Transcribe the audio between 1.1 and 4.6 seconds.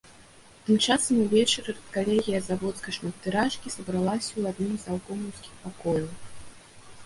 увечары рэдкалегія заводскай шматтыражкі сабралася ў